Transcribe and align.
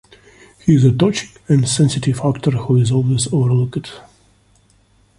He's 0.65 0.83
a 0.83 0.91
touching 0.91 1.29
and 1.47 1.69
sensitive 1.69 2.21
actor 2.25 2.49
who's 2.49 2.91
always 2.91 3.31
over-looked. 3.31 4.01